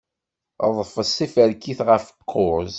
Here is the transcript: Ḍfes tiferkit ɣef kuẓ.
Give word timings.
Ḍfes 0.77 1.09
tiferkit 1.17 1.79
ɣef 1.89 2.05
kuẓ. 2.29 2.69